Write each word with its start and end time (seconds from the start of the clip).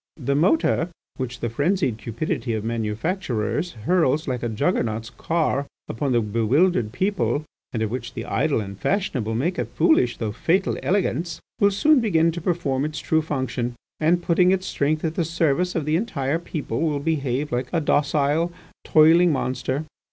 The 0.17 0.33
motor, 0.33 0.89
which 1.17 1.41
the 1.41 1.49
frenzied 1.51 1.99
cupidity 1.99 2.53
of 2.55 2.63
manufacturers 2.63 3.73
hurls 3.85 4.27
like 4.27 4.41
a 4.41 4.49
juggernaut's 4.49 5.11
car 5.11 5.67
upon 5.87 6.11
the 6.11 6.21
bewildered 6.21 6.91
people 6.91 7.45
and 7.71 7.83
of 7.83 7.91
which 7.91 8.15
the 8.15 8.25
idle 8.25 8.61
and 8.61 8.75
fashionable 8.75 9.35
make 9.35 9.59
a 9.59 9.65
foolish 9.65 10.17
though 10.17 10.31
fatal 10.31 10.75
elegance, 10.81 11.39
will 11.59 11.69
soon 11.69 11.99
begin 11.99 12.31
to 12.31 12.41
perform 12.41 12.83
its 12.83 12.97
true 12.97 13.21
function, 13.21 13.75
and 13.99 14.23
putting 14.23 14.49
its 14.49 14.65
strength 14.65 15.05
at 15.05 15.13
the 15.13 15.23
service 15.23 15.75
of 15.75 15.85
the 15.85 15.97
entire 15.97 16.39
people, 16.39 16.81
will 16.81 16.99
behave 16.99 17.51
like 17.51 17.67
a 17.71 17.79
docile, 17.79 18.51
toiling 18.83 19.31
monster. 19.31 19.85